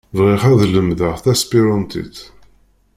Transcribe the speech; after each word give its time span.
Bɣiɣ 0.17 0.41
ad 0.49 0.61
lemdeɣ 0.73 1.15
taspirantit. 1.23 2.17